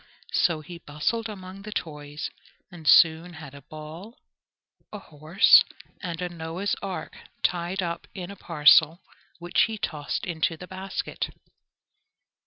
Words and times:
So 0.33 0.61
he 0.61 0.79
bustled 0.79 1.29
among 1.29 1.61
the 1.61 1.71
toys, 1.71 2.31
and 2.71 2.87
soon 2.87 3.33
had 3.33 3.53
a 3.53 3.61
ball, 3.61 4.17
a 4.91 4.97
horse, 4.97 5.63
and 6.01 6.19
a 6.23 6.27
Noah's 6.27 6.75
ark 6.81 7.15
tied 7.43 7.83
up 7.83 8.07
in 8.15 8.31
a 8.31 8.35
parcel, 8.35 9.03
which 9.37 9.65
he 9.65 9.77
tossed 9.77 10.25
into 10.25 10.57
the 10.57 10.65
basket. 10.65 11.29